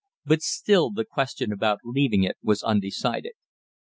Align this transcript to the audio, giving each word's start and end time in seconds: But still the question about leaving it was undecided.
But 0.25 0.41
still 0.41 0.89
the 0.89 1.05
question 1.05 1.51
about 1.51 1.81
leaving 1.85 2.23
it 2.23 2.35
was 2.41 2.63
undecided. 2.63 3.33